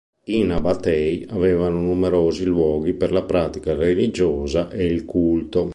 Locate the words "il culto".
4.87-5.69